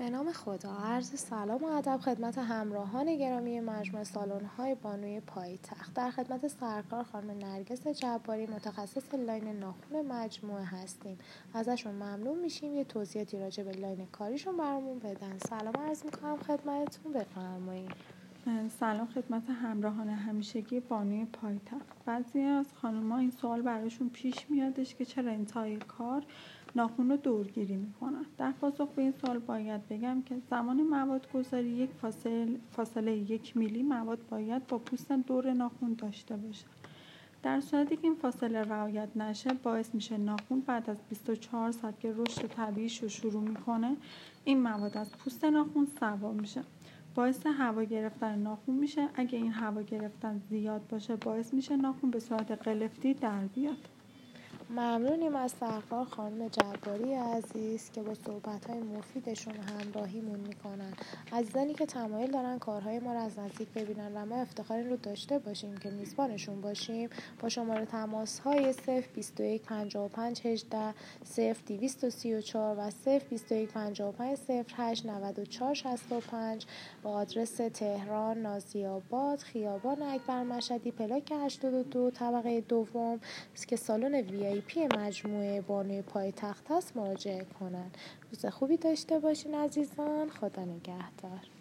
[0.00, 0.72] به نام خدا.
[0.72, 5.94] عرض سلام و ادب خدمت همراهان گرامی مجموعه سالن های بانوی پایتخت.
[5.94, 11.18] در خدمت سرکار خانم نرگس جباری متخصص line ناخون مجموعه هستیم.
[11.54, 12.74] ازشون ممنون میشیم.
[12.74, 15.38] یه توضیحاتی راجع به line کاریشون برامون بدن.
[15.38, 17.12] سلام عرض می‌کنم خدمتتون.
[17.12, 18.19] بفرمایید.
[18.80, 22.04] سلام خدمت همراهان همیشگی بانوی پایتخت.
[22.06, 26.22] بعضی از خانمها این سوال براشون پیش میادش که چرا انتهای کار
[26.76, 28.24] ناخون رو دورگیری می‌کنن.
[28.38, 33.56] در پاسخ به این سوال باید بگم که زمان مواد گذاری یک فاصله, فاصله یک
[33.56, 36.66] میلی مواد باید با پوست دور ناخون داشته باشه.
[37.42, 42.12] در صورتی که این فاصله رعایت نشه باعث میشه ناخون بعد از 24 ساعت که
[42.16, 43.96] رشد طبیعیش رو شروع می‌کنه
[44.44, 46.62] این مواد از پوست ناخون سوا میشه.
[47.14, 49.08] باعث هوا گرفتن ناخون میشه.
[49.14, 53.88] اگه این هوا گرفتن زیاد باشه باعث میشه ناخون به صورت قلفتی در بیاد.
[54.80, 60.92] ممنونیم از سرکار خانم جباری عزیز که با صحبت های مفیدشون همراهیمون می‌کنن.
[61.32, 64.96] عزیزانی که تمایل دارن کارهای ما رو از نزدیک ببینن و ما افتخار این رو
[64.96, 67.08] داشته باشیم که میزبانشون باشیم
[67.40, 68.74] با شماره تماس های
[69.14, 74.38] 021 55 18 0 234 و 0 21 55
[74.76, 76.66] 08 94 65
[77.02, 83.20] با آدرس تهران نازی آباد خیابان اکبر مشدی پلاک 82 طبقه دوم
[83.68, 87.90] که سالن وی پی مجموعه بانوی پایتخت هست مراجعه کنن.
[88.30, 90.28] روز خوبی داشته باشین عزیزان.
[90.28, 91.59] خدا نگهدار.